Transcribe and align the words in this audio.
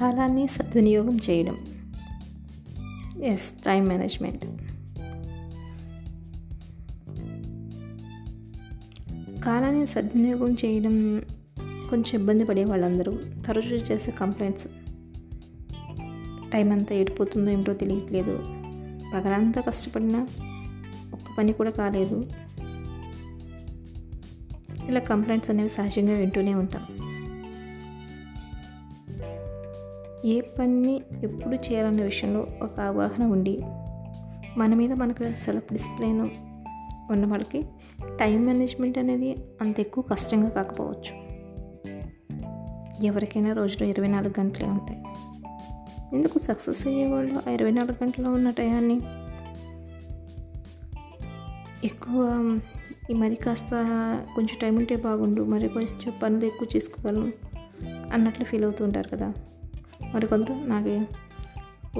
కాలాన్ని 0.00 0.46
సద్వినియోగం 0.46 1.18
చేయడం. 1.30 1.56
ఎస్ 3.22 3.52
టైం 3.52 3.84
మేనేజ్మెంట్ 3.84 4.44
కాలాన్ని 9.42 9.86
సద్వినియోగం 9.86 10.52
చేయడం 10.52 11.22
కొంచెం 11.90 12.20
ఇబ్బంది 12.20 12.44
పడే 12.44 12.64
వాళ్ళందరూ 12.64 13.12
తరచూ 13.46 13.76
చేసే 13.76 14.10
కంప్లైంట్స్ 14.10 14.66
టైం 16.52 16.72
అంతా 16.72 16.94
ఎడిపోతుందో 16.94 17.50
ఏమిటో 17.50 17.74
తెలియట్లేదు. 17.74 18.38
పగలంతా 19.14 19.60
కష్టపడినా 19.60 20.28
ఒక్క 21.12 21.36
పని 21.38 21.52
కూడా 21.52 21.70
కాలేదు. 21.70 22.30
ఇలా 24.88 25.00
కంప్లైంట్స్ 25.00 25.50
అనేవి 25.50 25.68
సహజంగా 25.68 26.12
వింటూనే 26.12 26.54
ఉంటాం. 26.54 26.95
ఏ 30.26 30.40
పని 30.40 31.00
ఎప్పుడు 31.22 31.54
చేయాలన్న 31.54 32.02
విషయంలో 32.02 32.46
ఒక 32.62 32.80
అవగాహన 32.80 33.24
ఉండి 33.24 33.60
మన 34.56 34.74
మీద 34.74 34.92
మనకు 34.92 35.32
సెల్ఫ్ 35.32 35.72
డిసిప్లిన్ 35.72 36.30
ఉన్న 37.10 37.26
వాళ్ళకి 37.26 37.62
టైం 38.20 38.46
మేనేజ్మెంట్ 38.46 38.98
అనేది 38.98 39.36
అంత 39.60 39.80
ఎక్కువ 39.80 40.04
కష్టంగా 40.04 40.48
కాకపోవచ్చు. 40.48 41.26
ఎవరికైనా 43.04 43.52
రోజులో 43.52 43.88
ఇరవై 43.88 44.08
నాలుగు 44.08 44.40
గంటలే 44.40 44.68
ఉంటాయి. 44.68 45.02
ఎందుకు 46.16 46.38
సక్సెస్ 46.38 46.86
అయ్యేవాళ్ళు 46.86 47.48
ఆ 47.48 47.50
ఇరవై 47.50 47.70
నాలుగు 47.70 48.04
గంటల్లో 48.04 48.30
ఉన్న 48.30 48.50
టయాన్ని 48.50 49.00
ఎక్కువ 51.84 52.50
ఈ 53.10 53.14
మరి 53.14 53.34
కాస్త 53.34 53.70
కొంచెం 54.34 54.58
టైం 54.62 54.76
ఉంటే 54.76 54.96
బాగుండు 54.96 55.42
మరి 55.42 55.68
కొంచెం 55.68 56.12
పనులు 56.22 56.44
ఎక్కువ 56.44 56.68
చేసుకోగలను 56.76 57.32
అన్నట్లు 58.12 58.44
ఫీల్ 58.44 58.64
అవుతూ 58.64 58.84
ఉంటారు 58.84 59.08
కదా. 59.08 59.32
మరి 60.14 60.26
కొందరు 60.26 60.52
నాకు 60.52 61.06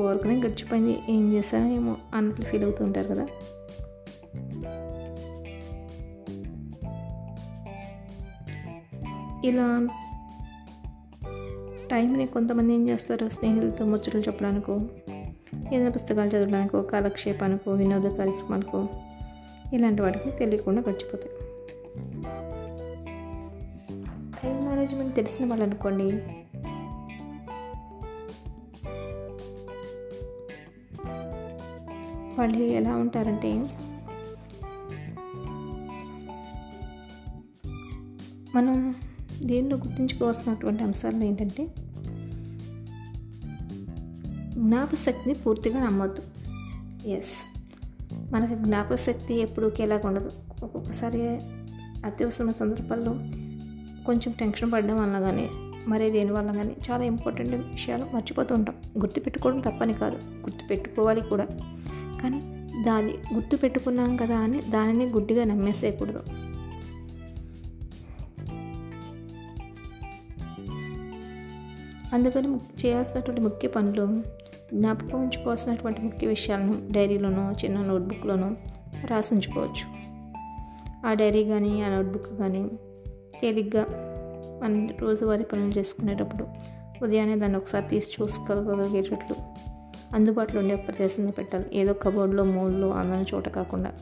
ఊరకనే 0.00 0.36
గడిచిపోయింది 0.38 0.98
ఏం 1.08 1.32
చేశానో 1.32 1.66
ఏమో 1.66 1.96
అన్నట్లు 2.14 2.44
ఫీల్ 2.44 2.64
అవుతూ 2.64 2.84
ఉంటారు 2.84 3.08
కదా. 3.08 3.26
ఇలా 9.44 9.88
టైంని 11.90 12.26
కొంతమంది 12.26 12.74
ఏం 12.74 12.88
చేస్తారు 12.88 13.28
స్నేహితులతో 13.28 13.84
ముచ్చట్లు 13.84 14.20
చెప్పడానికో 14.20 14.80
ఏదైనా 15.72 15.90
పుస్తకాలు 15.90 16.30
చదవడానికో 16.30 16.82
కాలక్షేపానికో 16.82 17.72
వినోద 17.72 18.02
కార్యక్రమానికో 18.02 18.88
ఇలాంటి 19.72 20.02
వాటికి 20.02 20.30
తెలియకుండా 20.30 20.80
గడిచిపోతాయి. 20.80 21.34
టైం 24.42 24.68
మేనేజ్మెంట్ 24.68 25.14
తెలిసిన 25.14 25.46
వాళ్ళు 25.46 25.64
అనుకోండి 25.64 26.04
వాళ్ళు 32.38 32.56
ఎలా 32.56 32.96
ఉంటారంటే 32.96 33.70
మనం 38.54 38.94
దీనిలో 39.42 39.76
గుర్తుంచుకోవాల్సినటువంటి 39.76 40.82
అంశాలు 40.82 41.24
ఏంటంటే 41.24 41.66
జ్ఞాపశక్తిని 44.58 45.34
పూర్తిగా 45.34 45.84
నమ్మద్దు. 45.84 46.22
ఎస్ 47.08 47.42
మనకి 48.32 48.54
జ్ఞాపశక్తి 48.54 49.34
ఎప్పుడు 49.34 49.66
ఒకేలాగా 49.66 50.08
ఉండదు. 50.08 50.30
ఒక్కొక్కసారి 50.62 51.22
అత్యవసరమైన 52.06 52.52
సందర్భాల్లో 52.52 53.12
కొంచెం 54.06 54.34
టెన్షన్ 54.40 54.72
పడడం 54.72 54.96
వల్ల 54.96 55.20
కానీ 55.20 55.50
మరే 55.88 56.10
దేని 56.10 56.32
వల్ల 56.32 56.52
కానీ 56.52 56.76
చాలా 56.90 57.04
ఇంపార్టెంట్ 57.04 57.54
విషయాలు 57.54 58.06
మర్చిపోతూ 58.14 58.54
ఉంటాం. 58.54 58.74
గుర్తుపెట్టుకోవడం 58.98 59.60
తప్పని 59.60 59.94
కాదు. 59.94 60.16
గుర్తుపెట్టుకోవాలి 60.16 61.20
కూడా. 61.20 61.75
కానీ 62.22 62.40
దాని 62.82 63.14
గుర్తు 63.34 63.56
పెట్టుకున్నాం 63.56 64.16
కదా 64.16 64.36
అని 64.38 64.60
దానిని 64.60 65.06
గుడ్డిగా 65.06 65.44
నమ్మేసేయకూడదు. 65.44 66.22
అందుకని 72.14 72.56
చేయాల్సినటువంటి 72.86 73.40
ముఖ్య 73.40 73.68
పనులు 73.68 74.22
జ్ఞాపకం 74.74 75.22
ఉంచుకోవాల్సినటువంటి 75.22 76.00
ముఖ్య 76.00 76.26
విషయాలను 76.26 76.88
డైరీలోనో 76.92 77.52
చిన్న 77.52 77.80
నోట్బుక్లోనో 77.80 78.56
రాసి 79.04 79.34
ఉంచుకోవచ్చు 79.34 79.96
ఆ 81.06 81.12
డైరీ 81.12 81.44
కానీ 81.44 81.82
ఆ 81.82 81.88
నోట్బుక్ 81.88 82.38
కానీ 82.38 82.70
తేలిగ్గా 83.40 83.86
మన 84.62 84.88
రోజువారీ 85.00 85.44
పనులు 85.44 85.78
చేసుకునేటప్పుడు 85.78 86.46
ఉదయాన్నే 87.04 87.36
దాన్ని 87.36 87.58
ఒకసారి 87.58 87.88
తీసి 87.88 88.22
చూసుకోగలిగేటట్లు 88.22 89.55
అందుబాటులో 90.14 90.60
ఉండే 90.60 90.76
ప్రదేశంలో 90.76 91.30
పెట్టాలి. 91.30 91.64
ఏదో 91.72 91.92
కబోర్డ్లో 91.92 92.44
మూల్లో 92.44 92.90
అందని 92.90 93.24
చోట 93.34 93.48
కాకుండా. 93.48 93.92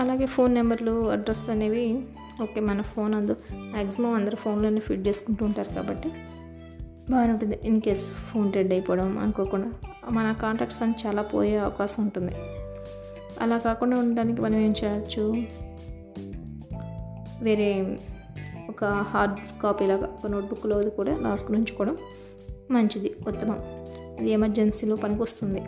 అలాగే 0.00 0.26
ఫోన్ 0.26 0.54
నెంబర్లు 0.54 1.10
అడ్రస్లు 1.10 1.52
అనేవి 1.52 2.04
ఓకే 2.42 2.60
మన 2.60 2.82
ఫోన్ 2.82 3.14
అందు 3.14 3.36
మ్యాక్సిమం 3.52 4.14
అందరు 4.14 4.36
ఫోన్లోనే 4.36 4.80
ఫిట్ 4.80 5.08
చేసుకుంటూ 5.08 5.46
ఉంటారు 5.46 5.74
కాబట్టి 5.74 6.08
బాగానే 7.10 7.32
ఉంటుంది. 7.32 7.60
ఇన్ 7.64 7.80
కేస్ 7.80 8.12
ఫోన్ 8.12 8.52
డెడ్ 8.52 8.72
అయిపోవడం 8.72 9.18
అనుకోకుండా. 9.18 9.72
మన 10.10 10.32
కాంటాక్ట్స్ 10.32 10.82
అని 10.82 10.94
చాలా 11.06 11.22
పోయే 11.22 11.56
అవకాశం 11.56 12.02
ఉంటుంది. 12.02 12.32
అలా 13.40 13.58
కాకుండా 13.58 13.98
ఉండడానికి 13.98 14.40
మనం 14.40 14.58
ఏం 14.58 14.74
చేయొచ్చు? 14.84 15.42
వేరే 17.44 17.98
ఒక 18.68 18.84
హార్డ్ 18.84 19.62
కాపీ 19.62 19.86
లాగా 19.86 20.06
ఒక 20.06 20.30
నోట్బుక్లో 20.30 20.90
కూడా 20.90 21.18
రాసుకుని 21.24 21.58
ఉంచుకోవడం 21.58 21.96
మంచిది 22.70 23.14
ఉత్తమం. 23.28 23.58
అది 24.18 24.30
ఎమర్జెన్సీలో 24.30 24.96
పనికొస్తుంది. 24.96 25.60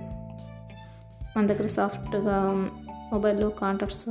మన 1.36 1.46
దగ్గర 1.46 1.66
సాఫ్ట్గా 1.66 2.36
మొబైల్లో 3.12 3.48
కాంటాక్ట్స్ 3.48 4.08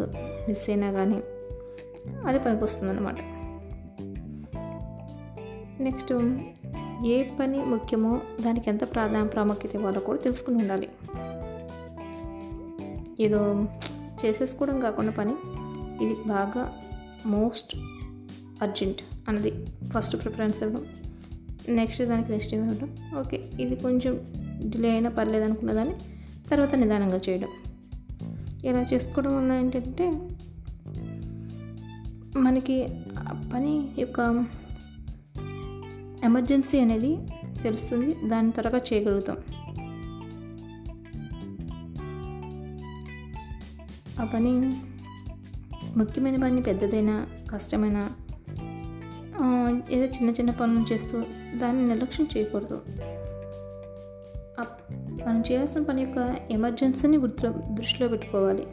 మిస్ 0.48 0.70
అయినా 0.70 0.92
కానీ 0.92 1.22
అది 2.28 2.40
పనికొస్తుంది 2.40 2.92
అనమాట 2.92 3.18
నెక్స్ట్ 5.82 6.14
ఏ 7.06 7.24
పని 7.24 7.66
ముఖ్యమో 7.66 8.22
దానికి 8.42 8.70
ఎంత 8.70 8.94
ప్రాధాన్య 8.94 9.30
ప్రాముఖ్యత 9.30 9.76
ఇవ్వాలో 9.76 10.00
కూడా 10.00 10.20
తెలుసుకుని 10.20 10.58
ఉండాలి. 10.58 10.90
ఏదో 13.20 13.64
చేసేసుకోవడం 14.26 14.80
కాకుండా 14.80 15.12
పని 15.12 15.34
ఇది 16.06 16.16
బాగా 16.28 16.74
మోస్ట్ 17.26 17.78
అర్జెంట్ 18.62 19.02
అన్నది 19.28 19.66
ఫస్ట్ 19.66 20.24
ప్రిఫరెన్స్ 20.24 20.64
ఇవ్వడం. 20.64 20.88
నెక్స్ట్ 21.70 22.04
దానికి 22.04 22.30
రెస్ట్ 22.30 22.54
ఇవ్వడం 22.54 23.20
ఓకే 23.20 23.50
ఇది 23.60 23.76
కొంచెం 23.76 24.34
డిలే 24.70 24.90
అయినా 24.92 25.10
పర్లేదు 25.10 25.44
అనుకున్న 25.44 25.74
దాన్ని 25.74 25.96
తర్వాత 26.50 26.76
నిదానంగా 26.76 27.20
చేయడం. 27.30 27.48
ఇలా 28.64 28.86
చేసుకోవడం 28.94 29.38
వల్ల 29.38 29.52
ఏంటంటే 29.52 30.30
మనకి 32.38 32.88
పని 33.54 33.90
యొక్క 34.00 34.46
ఎమర్జెన్సీ 36.24 36.80
అనేది 36.80 37.18
తెలుస్తుంది. 37.64 38.30
దాన్ని 38.30 38.52
త్వరగా 38.52 38.82
చేయగలుగుతాం. 38.94 39.38
ఆ 44.22 44.26
పని 44.34 44.52
ముఖ్యమైన 45.98 46.44
పని 46.44 46.62
పెద్దదైనా 46.62 47.28
కష్టమైనా 47.52 48.12
ఏదో 49.92 50.06
చిన్న 50.06 50.30
చిన్న 50.30 50.52
పనులు 50.52 50.94
చేస్తూ 50.94 51.24
దాన్ని 51.56 51.88
నిర్లక్ష్యం 51.88 52.28
చేయకూడదు. 52.38 52.82
మనం 55.26 55.42
చేయాల్సిన 55.42 55.84
పని 55.84 56.02
యొక్క 56.02 56.36
ఎమర్జెన్సీని 56.52 57.18
గుర్తులో 57.18 57.52
దృష్టిలో 57.52 58.10
పెట్టుకోవాలి. 58.10 58.68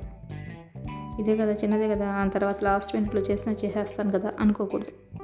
ఇదే 1.21 1.37
కదా 1.37 1.53
చిన్నదే 1.53 1.89
కదా 1.89 2.09
ఆ 2.09 2.29
తర్వాత 2.29 2.65
లాస్ట్ 2.65 2.97
మినిట్లో 2.97 3.21
చేసినా 3.21 3.55
చేసేస్తాను 3.65 4.11
కదా 4.11 4.33
అనుకోకూడదు. 4.41 5.21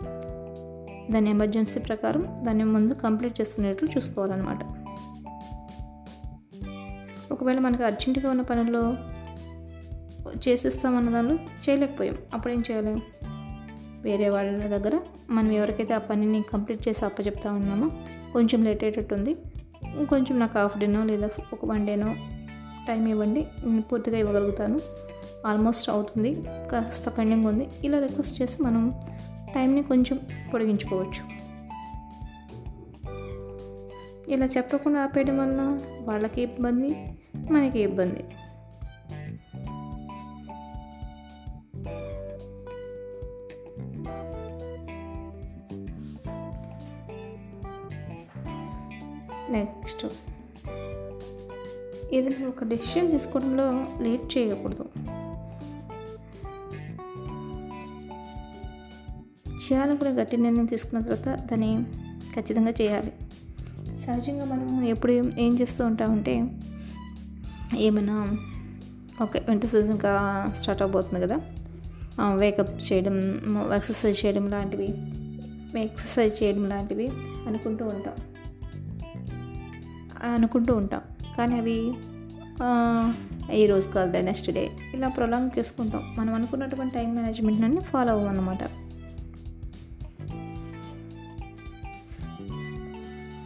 దాని 1.12 1.30
ఎమర్జెన్సీ 1.30 1.80
ప్రకారం 1.80 2.36
దాన్ని 2.42 2.64
ముందు 2.64 2.94
కంప్లీట్ 2.94 3.40
చేసుకునేట్లు 3.40 3.88
చూసుకోవాలన్నమాట. 3.96 4.58
ఒకవేళ 7.32 7.58
మనకు 7.58 7.84
అర్జెంటుగా 7.84 8.30
ఉన్న 8.30 8.42
పనుల్లో 8.42 8.94
చేసేస్తామన్న 10.48 11.10
దానిలో 11.10 11.34
చేయలేకపోయాం. 11.34 12.16
అప్పుడు 12.34 12.52
ఏం 12.52 12.62
చేయాలి? 12.70 13.02
వేరే 14.02 14.28
వాళ్ళ 14.28 14.66
దగ్గర 14.66 15.00
మనం 15.30 15.50
ఎవరికైతే 15.52 15.94
ఆ 15.94 15.98
పనిని 15.98 16.42
కంప్లీట్ 16.42 16.88
చేసి 16.88 17.04
అప్పచెప్తా 17.04 17.52
ఉన్నామో 17.52 17.90
కొంచెం 18.32 18.64
లేట్ 18.64 18.84
అయ్యేటట్టుంది. 18.84 19.34
కొంచెం 19.34 20.00
ఇంకొంచెం 20.00 20.40
నాకు 20.40 20.58
హాఫ్ 20.58 20.78
డేనో 20.78 21.04
లేదా 21.04 21.28
ఒక 21.52 21.64
వన్ 21.64 21.86
డేనో 21.86 22.10
టైం 22.88 23.06
ఇవ్వండి 23.08 23.46
నేను 23.64 23.82
పూర్తిగా 23.82 24.18
ఇవ్వగలుగుతాను. 24.18 24.78
ఆల్మోస్ట్ 25.46 25.90
అవుతుంది 25.90 26.30
కాస్త 26.72 27.08
పెండింగ్ 27.08 27.46
ఉంది. 27.46 27.68
ఇలా 27.84 27.98
రిక్వెస్ట్ 27.98 28.42
చేసి 28.42 28.62
మనం 28.62 28.94
టైంని 29.54 29.82
కొంచెం 29.82 30.20
పొడిగించుకోవచ్చు. 30.54 31.22
ఇలా 34.32 34.46
చెప్పకుండా 34.46 35.00
ఆపేయడం 35.00 35.38
వల్ల 35.38 35.60
వాళ్ళకి 36.02 36.42
ఇబ్బంది 36.42 36.90
మనకి 37.52 37.80
ఇబ్బంది. 37.80 38.24
నెక్స్ట్. 49.50 50.06
ఏదైనా 52.12 52.48
ఒక 52.48 52.64
డెసిషన్ 52.64 53.10
తీసుకోవడంలో 53.10 53.86
లేట్ 54.00 54.38
చేయకూడదు. 54.38 54.84
చేయాలనుకునే 59.50 60.10
కూడా 60.10 60.10
గట్టి 60.10 60.36
నిర్ణయం 60.36 60.64
తీసుకున్న 60.64 61.04
తర్వాత 61.04 61.40
దాన్ని 61.40 61.84
ఖచ్చితంగా 62.36 62.70
చేయాలి. 62.70 63.12
సహజంగా 64.00 64.44
మనం 64.44 64.84
ఎప్పుడు 64.84 65.12
ఏం- 65.12 65.60
చేస్తూ 65.62 65.86
ఉంటామంటే 65.86 66.48
ఏమైనా 67.76 68.36
ఓకే 69.22 69.42
వింటర్ 69.48 69.70
సీజన్ 69.70 69.90
ఇంకా 69.90 70.46
స్టార్ట్ 70.56 70.82
అవబోతుంది 70.82 71.26
కదా 71.26 71.40
వేకప్ 72.34 72.92
చేయడం 72.92 73.14
ఎక్సర్సైజ్ 73.74 74.26
చేయడం 74.26 74.50
లాంటివి 74.50 74.88
ఎక్సర్సైజ్ 75.82 76.42
చేయడం 76.42 76.68
లాంటివి 76.68 77.08
అనుకుంటూ 77.46 77.84
ఉంటాం. 77.84 78.14
అనుకుంటూ 80.22 80.72
ఉంటాం. 80.74 81.02
కానీ 81.38 81.56
అవి 81.58 81.78
ఈ 83.58 83.66
రోజు 83.66 83.88
కాదు 83.88 84.18
నెక్స్ట్ 84.18 84.50
డే 84.50 84.70
ఇలా 84.94 85.08
ప్రొలాంగ్ 85.08 85.50
చేసుకుంటాం. 85.58 86.02
మనం 86.18 86.34
అనుకున్నటువంటి 86.34 86.94
టైం 86.94 87.14
మేనేజ్మెంట్ 87.16 87.64
అన్ని 87.64 87.80
ఫాలో 87.80 88.12
అవ్వమన్నమాట 88.12 88.62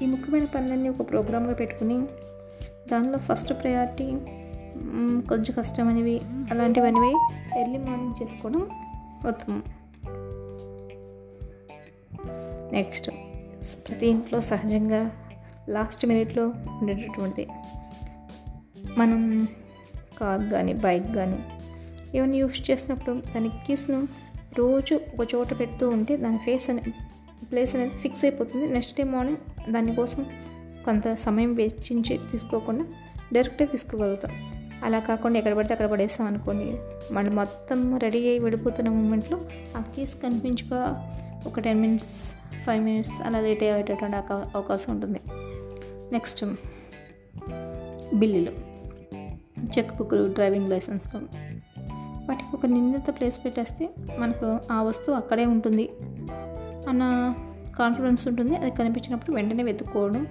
ఈ 0.02 0.06
ముఖ్యమైన 0.06 0.44
పనులన్నీ 0.44 0.88
ఒక 0.88 1.10
ప్రోగ్రామ్గా 1.10 1.54
పెట్టుకుని 1.54 1.98
దానిలో 2.92 3.18
ఫస్ట్ 3.18 3.52
ప్రయారిటీ 3.62 4.06
కొంచెం 5.28 5.52
కష్టమైనవి 5.58 6.20
అలాంటివన్నీ 6.50 7.12
ఎర్లీ 7.60 7.78
మార్నింగ్ 7.78 8.22
చేసుకోవడం 8.22 8.62
ఉత్తమం. 9.28 9.62
నెక్స్ట్ 12.72 13.10
ప్రతి 13.88 14.06
ఇంట్లో 14.06 14.40
సహజంగా 14.40 15.00
లాస్ట్ 15.68 16.06
మినిట్లో 16.06 16.44
ఉండేటటువంటిది. 16.80 17.46
మనం 18.98 19.48
కార్ 20.20 20.50
కానీ 20.50 20.72
బైక్ 20.72 21.14
కానీ 21.14 21.38
ఏమైనా 22.16 22.36
యూస్ 22.36 22.70
చేసినప్పుడు 22.70 23.14
దాని 23.34 23.48
కీస్ను 23.66 24.08
రోజు 24.58 24.94
ఒక 24.94 25.26
చోట 25.34 25.60
పెడుతూ 25.60 25.88
ఉంటే 25.88 26.16
దాని 26.16 26.38
ఫేస్ 26.38 26.70
అనే 26.70 26.82
ప్లేస్ 27.50 27.76
అనేది 27.76 27.90
ఫిక్స్ 27.90 28.24
అయిపోతుంది. 28.24 28.66
నెక్స్ట్ 28.68 28.96
డే 28.96 29.04
మార్నింగ్ 29.04 29.72
దానికోసం 29.72 30.26
కొంత 30.84 31.14
సమయం 31.14 31.54
వెచ్చించి 31.54 32.16
తీసుకోకుండా 32.30 32.84
డైరెక్ట్గా 33.32 33.68
తీసుకోగలుగుతాం. 33.68 34.32
అలా 34.84 34.98
కాకుండా 34.98 35.38
ఎక్కడ 35.38 35.54
పడితే 35.54 35.74
అక్కడ 35.74 35.88
పడేస్తాం 35.90 36.26
అనుకోండి. 36.26 36.78
మళ్ళీ 37.12 37.30
మొత్తం 37.30 37.98
రెడీ 37.98 38.18
అయ్యి 38.18 38.38
వెళ్ళిపోతున్న 38.38 38.88
మూమెంట్లో 38.88 39.38
ఆ 39.76 39.80
కీస్ 39.80 40.14
కనిపించక 40.22 40.72
ఒక 41.46 41.60
టెన్ 41.60 41.80
మినిట్స్ 41.80 42.34
ఫైవ్ 42.66 42.84
మినిట్స్ 42.84 43.22
అలా 43.22 43.40
లేట్ 43.40 43.62
అయ్యేటటువంటి 43.62 44.16
అవకాశం 44.56 44.92
ఉంటుంది. 44.94 45.20
నెక్స్ట్ 46.14 46.44
బిల్లులు. 48.14 48.50
చెక్ 49.78 49.96
బుక్లు 49.96 50.32
డ్రైవింగ్ 50.32 50.70
లైసెన్స్లు 50.70 51.20
వాటికి 52.28 52.56
ఒక 52.56 52.66
నిందిత 52.66 53.18
ప్లేస్ 53.18 53.44
పెట్టేస్తే 53.44 53.90
మనకు 54.18 54.58
ఆ 54.72 54.82
వస్తువు 54.82 55.16
అక్కడే 55.16 55.44
ఉంటుంది 55.44 55.90
అన్న 56.88 57.34
కాన్ఫిడెన్స్ 57.78 58.28
ఉంటుంది. 58.28 58.56
అది 58.56 58.70
కనిపించినప్పుడు 58.70 59.36
వెంటనే 59.36 59.62
వెతుక్కోవడం 59.62 60.26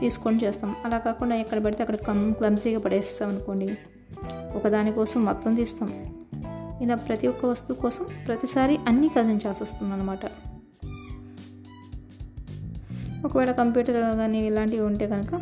తీసుకొని 0.00 0.44
చేస్తాం. 0.44 0.76
అలా 0.84 0.98
కాకుండా 0.98 1.36
ఎక్కడ 1.36 1.64
పడితే 1.64 1.82
అక్కడ 1.82 1.96
కమ్ 1.96 2.34
క్లమ్సీగా 2.34 2.80
పడేస్తాం 2.80 3.28
అనుకోండి. 3.28 3.78
ఒకదానికోసం 4.56 5.24
మొత్తం 5.24 5.54
తీస్తాం. 5.54 5.90
ఇలా 6.82 6.94
ప్రతి 6.94 7.26
ఒక్క 7.26 7.46
వస్తువు 7.46 7.80
కోసం 7.82 8.06
ప్రతిసారి 8.26 8.78
అన్నీ 8.88 9.08
కదిలించాల్సి 9.08 9.62
వస్తుందనమాట 9.62 10.20
ఒకవేళ 13.28 13.52
కంప్యూటర్ 13.52 14.16
కానీ 14.16 14.46
ఇలాంటివి 14.46 14.82
ఉంటే 14.82 15.06
కనుక 15.06 15.34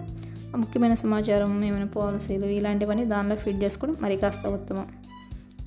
ముఖ్యమైన 0.57 0.95
సమాచారం 0.95 1.65
ఏమైనా 1.65 1.87
పాలసీలు 1.87 2.47
ఇలాంటివన్నీ 2.47 3.05
దానిలో 3.05 3.37
ఫిట్ 3.37 3.65
చేసుకోవడం 3.65 3.97
మరి 4.03 4.17
కాస్త 4.17 4.47
ఉత్తమం. 4.47 4.87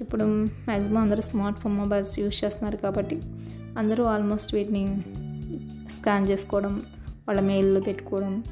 ఇప్పుడు 0.01 0.23
మ్యాక్సిమం 0.23 1.01
అందరూ 1.01 1.21
స్మార్ట్ 1.21 1.59
ఫోన్ 1.59 1.75
మొబైల్స్ 1.75 2.19
యూజ్ 2.19 2.45
చేస్తున్నారు 2.45 2.77
కాబట్టి 2.77 3.21
అందరూ 3.77 4.03
ఆల్మోస్ట్ 4.03 4.55
వీటిని 4.55 5.01
స్కాన్ 5.89 6.29
చేసుకోవడం 6.29 6.81
వాళ్ళ 7.27 7.41
మెయిల్లో 7.41 7.81
పెట్టుకోవడం 7.81 8.43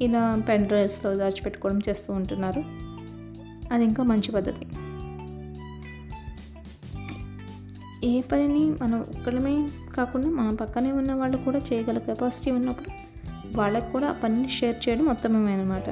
ఇలా 0.00 0.42
పెన్ 0.48 0.66
డ్రైవ్స్లో 0.66 1.14
దాచిపెట్టుకోవడం 1.16 1.80
చేస్తూ 1.88 2.12
ఉంటున్నారు. 2.12 2.64
అది 3.74 3.84
ఇంకా 3.84 4.02
మంచి 4.02 4.32
పద్ధతి. 4.32 4.66
ఏ 8.06 8.20
పనిని 8.20 8.70
మనం 8.82 9.00
ఒక్కడమే 9.00 9.68
కాకుండా 9.96 10.28
మన 10.28 10.54
పక్కనే 10.54 10.92
ఉన్న 10.92 11.14
వాళ్ళు 11.14 11.36
కూడా 11.36 11.58
చేయగల 11.58 11.98
కెపాసిటీ 11.98 12.50
ఉన్నప్పుడు 12.50 12.88
వాళ్ళకి 13.56 13.92
కూడా 13.92 14.08
ఆ 14.08 14.12
పనిని 14.24 14.48
షేర్ 14.48 14.88
చేయడం 14.88 15.08
ఉత్తమమే 15.08 15.52
అనమాట 15.52 15.90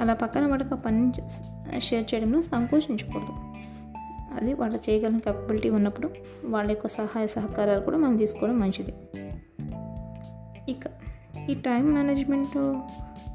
అలా 0.00 0.14
పక్కన 0.14 0.46
వాళ్ళకి 0.46 0.74
ఆ 0.74 0.76
పనిని 0.76 1.12
చే- 1.20 1.78
షేర్ 1.78 2.14
చేయడంలో 2.14 2.42
సంకోచించకూడదు. 2.42 3.32
అది 4.36 4.54
వాళ్ళు 4.54 4.90
చేయగల 4.90 5.18
కెపబిలిటీ 5.18 5.70
ఉన్నప్పుడు 5.70 6.10
వాళ్ళ 6.44 6.70
యొక్క 6.70 6.88
సహాయ 6.88 7.26
సహకారాలు 7.26 7.80
కూడా 7.80 7.96
మనం 7.98 8.16
తీసుకోవడం 8.16 8.58
మంచిది. 8.58 8.94
ఇక 10.70 10.80
ఈ 11.50 11.54
టైం 11.54 11.92
మేనేజ్మెంట్ 11.94 12.58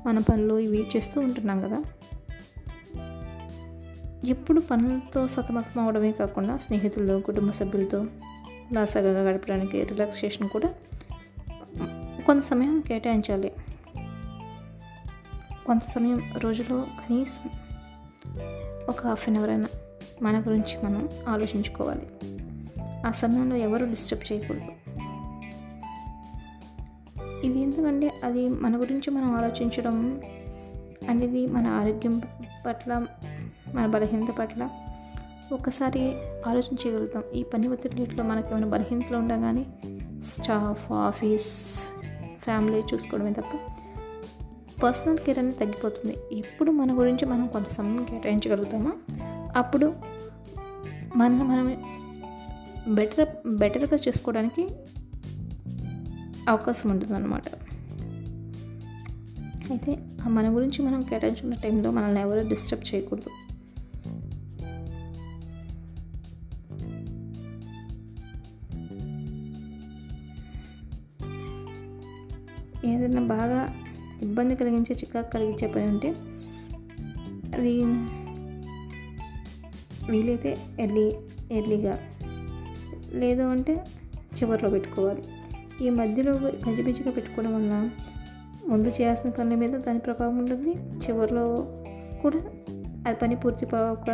మన 0.07 0.19
పనులు 0.19 0.59
ఇవి 0.59 0.87
చేస్తూ 0.95 1.21
ఉంటున్నాం 1.21 1.61
కదా. 1.61 1.83
ఎప్పుడు 4.25 4.59
పనులతో 4.59 5.27
సతమతం 5.27 5.81
అవడమే 5.81 6.11
కాకుండా 6.11 6.57
స్నేహితులతో 6.57 7.19
కుటుంబ 7.19 7.51
సభ్యులతో 7.51 7.99
ఉల్లాసంగా 7.99 9.21
గడపడానికి 9.21 9.83
రిలాక్సేషన్ 9.83 10.49
కూడా 10.49 10.73
కొంత 12.25 12.43
సమయం 12.43 12.83
కేటాయించాలి. 12.87 13.51
కొంత 15.65 15.81
సమయం 15.81 16.33
రోజులో 16.37 16.81
కనీసం 16.81 17.49
ఒక 18.89 19.07
హాఫ్ 19.07 19.29
అన్ 19.29 19.37
అవర్ 19.37 19.49
అయినా 19.49 19.67
మన 20.21 20.39
గురించి 20.39 20.85
మనం 20.85 21.09
ఆలోచించుకోవాలి. 21.27 22.07
ఆ 23.07 23.11
సమయంలో 23.11 23.55
ఎవరు 23.55 23.85
డిస్టర్బ్ 23.85 24.33
చేయకూడదు. 24.33 24.95
ఇది 27.45 27.59
ఎందుకంటే 27.59 28.13
అది 28.23 28.49
మన 28.49 28.79
గురించి 28.79 29.11
మనం 29.11 29.35
ఆలోచించడం 29.35 30.21
అనేది 31.09 31.47
మన 31.47 31.67
ఆరోగ్యం 31.67 32.21
పట్ల 32.65 33.05
మన 33.73 33.85
బలహీనత 33.85 34.31
పట్ల 34.31 34.69
ఒకసారి 35.51 36.15
ఆలోచించగలుగుతాం. 36.47 37.23
ఈ 37.35 37.43
పని 37.43 37.67
ఒత్తిడిలో 37.67 38.23
మనకి 38.23 38.47
ఏమైనా 38.51 38.67
బలహీనతలు 38.67 39.17
ఉండగానే 39.17 39.65
స్టాఫ్ 40.25 40.91
ఆఫీస్ 40.91 41.79
ఫ్యామిలీ 42.43 42.79
చూసుకోవడమే 42.79 43.33
తప్ప 43.33 43.59
పర్సనల్ 44.83 45.17
కేర్ 45.17 45.39
అనేది 45.39 45.57
తగ్గిపోతుంది. 45.57 46.17
ఎప్పుడు 46.31 46.71
మన 46.71 46.99
గురించి 46.99 47.25
మనం 47.25 47.47
కొంత 47.47 47.67
సమయం 47.67 48.03
కేటాయించగలుగుతామో? 48.03 48.91
అప్పుడు 49.55 49.93
మనం 51.15 51.39
మనం 51.49 51.83
బెటర్ 52.95 53.29
బెటర్గా 53.47 53.99
చేసుకోవడానికి 54.07 54.69
అవకాశం 56.49 56.89
ఉంటుందన్నమాట. 56.89 57.43
అయితే 59.69 59.97
మన 60.27 60.55
గురించి 60.55 60.85
మనం 60.85 61.01
కేటాయించుకున్న 61.01 61.53
టైంలో 61.53 61.91
మనల్ని 61.91 62.21
ఎవరు 62.21 62.47
డిస్టర్బ్ 62.47 62.95
చేయకూడదు. 62.95 63.29
ఏదైనా 72.85 73.21
బాగా 73.21 73.59
ఇబ్బంది 74.21 74.55
కలిగించే 74.55 74.95
చికాకు 74.95 75.31
కలిగించే 75.31 75.67
పని 75.67 75.85
ఉంటే 75.85 76.09
అది 77.57 77.83
వీలైతే 80.11 80.57
ఎర్లీ 80.79 81.15
ఎర్లీగా 81.51 81.99
లేదు 83.13 83.41
అంటే 83.41 83.73
చివరిలో 84.35 84.69
పెట్టుకోవాలి. 84.69 85.23
ఈ 85.85 85.89
మధ్యలో 85.89 86.31
గజిబిజిగా 86.69 87.11
పెట్టుకోవడం 87.11 87.55
వల్ల 87.55 87.89
ముందు 88.67 88.87
చేయాల్సిన 88.87 89.29
పనుల 89.29 89.55
మీద 89.55 89.69
దాని 89.69 89.99
ప్రభావం 89.99 90.37
ఉంటుంది. 90.37 90.71
చివరిలో 90.73 91.67
కూడా 92.21 92.39
అది 93.07 93.17
పని 93.21 93.35
పూర్తి 93.35 93.65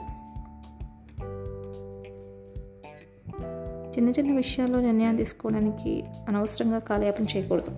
చిన్న 3.92 4.10
చిన్న 4.10 4.36
విషయాల్లో 4.36 4.82
నిర్ణయాలు 4.82 5.18
తీసుకోవడానికి 5.18 6.04
అనవసరంగా 6.28 6.80
కాలయాపన 6.80 7.24
చేయకూడదు. 7.24 7.72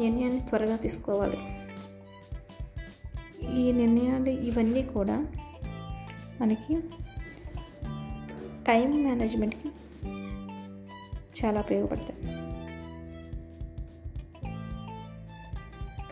నిర్ణయాన్ని 0.00 0.40
త్వరగా 0.40 0.76
తీసుకోవాలి. 0.76 1.38
ఈ 3.56 3.72
నిర్ణయాలు 3.72 4.28
ఇవన్నీ 4.28 4.82
కూడా 4.82 5.26
మనకి 6.40 6.80
టైం 8.66 9.04
మేనేజ్మెంట్కి 9.04 9.68
చాలా 11.44 11.60
ఉపయోగపడతాయి. 11.60 12.22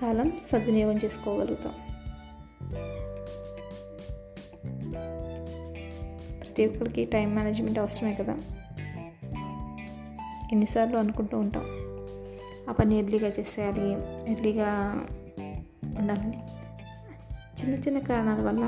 కాలం 0.01 0.33
సద్వినియోగం 0.43 0.97
చేసుకోగలుగుతాం. 1.05 1.75
ప్రతి 6.41 6.67
ఒక్కరికి 6.67 7.05
టైం 7.05 7.35
మేనేజ్మెంట్ 7.35 7.79
అవసరమే 7.79 8.15
కదా? 8.15 8.39
ఎన్నిసార్లు 10.53 10.97
అనుకుంటూ 10.97 11.39
ఉంటాం. 11.39 11.65
ఆ 12.69 12.73
పని 12.73 12.99
ఎర్లీగా 12.99 13.29
చేసేయాలి 13.29 13.93
ఎర్లీగా 14.33 14.69
ఉండాలని. 15.99 16.43
చిన్న 17.61 17.75
చిన్న 17.75 17.99
కారణాల 17.99 18.47
వల్ల 18.47 18.65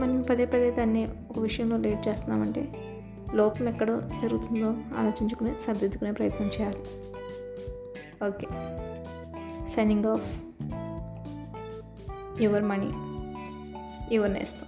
మనం 0.00 0.24
పదే 0.30 0.44
పదే 0.44 0.70
దాన్ని 0.70 1.08
ఒక 1.30 1.38
విషయంలో 1.38 1.76
లేట్ 1.76 2.08
చేస్తున్నామంటే 2.08 2.72
లోపం 3.34 3.68
ఎక్కడో 3.68 4.00
జరుగుతుందో 4.22 4.76
ఆలోచించుకుని 4.98 5.58
సర్దిద్దుకునే 5.58 6.12
ప్రయత్నం 6.12 6.46
చేయాలి. 6.48 6.82
Okay. 8.26 8.46
Signing 9.68 10.04
off 10.04 10.42
your 12.42 12.62
money 12.62 12.90
your 14.14 14.32
నేస్తం 14.32 14.67